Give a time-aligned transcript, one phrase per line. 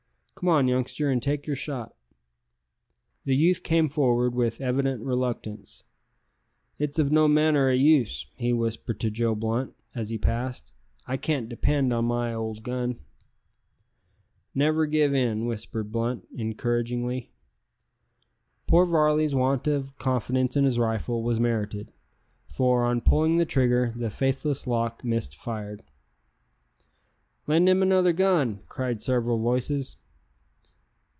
[0.33, 1.95] Come on, youngster, an' take yer shot."
[3.25, 5.83] The youth came forward with evident reluctance.
[6.79, 10.73] "It's of no manner o' use," he whispered to Joe Blunt as he passed,
[11.05, 13.01] "I can't depend on my old gun."
[14.55, 17.29] "Never give in," whispered Blunt, encouragingly.
[18.65, 21.91] Poor Varley's want of confidence in his rifle was merited,
[22.47, 25.77] for, on pulling the trigger, the faithless lock missed fire.
[27.45, 29.97] "Lend him another gun," cried several voices.